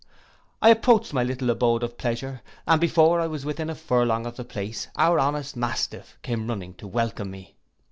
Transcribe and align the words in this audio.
I 0.63 0.69
approached 0.71 1.13
my 1.13 1.23
little 1.23 1.51
abode 1.51 1.83
of 1.83 1.95
pleasure, 1.95 2.41
and 2.67 2.81
before 2.81 3.21
I 3.21 3.27
was 3.27 3.45
within 3.45 3.69
a 3.69 3.75
furlong 3.75 4.25
of 4.25 4.35
the 4.35 4.43
place, 4.43 4.87
our 4.95 5.19
honest 5.19 5.55
mastiff 5.55 6.17
came 6.23 6.47
running 6.47 6.73
to 6.77 6.87
welcome 6.87 7.29
me. 7.29 7.53